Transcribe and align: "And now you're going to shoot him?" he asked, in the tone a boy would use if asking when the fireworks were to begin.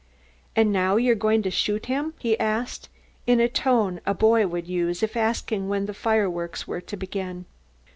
"And 0.55 0.73
now 0.73 0.95
you're 0.95 1.13
going 1.13 1.43
to 1.43 1.51
shoot 1.51 1.85
him?" 1.85 2.15
he 2.17 2.35
asked, 2.39 2.89
in 3.27 3.37
the 3.37 3.47
tone 3.47 4.01
a 4.03 4.15
boy 4.15 4.47
would 4.47 4.67
use 4.67 5.03
if 5.03 5.15
asking 5.15 5.69
when 5.69 5.85
the 5.85 5.93
fireworks 5.93 6.67
were 6.67 6.81
to 6.81 6.97
begin. 6.97 7.45